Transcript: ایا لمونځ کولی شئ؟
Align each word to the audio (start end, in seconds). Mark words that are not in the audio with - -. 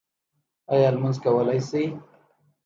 ایا 0.71 0.89
لمونځ 0.95 1.17
کولی 1.23 1.59
شئ؟ 1.69 1.85